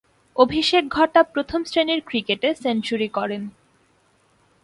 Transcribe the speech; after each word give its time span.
অভিষেক 0.35 0.83
ঘটা 0.89 1.21
প্রথম-শ্রেণীর 1.23 2.01
ক্রিকেটে 2.05 2.49
সেঞ্চুরি 2.55 3.07
করেন। 3.07 3.41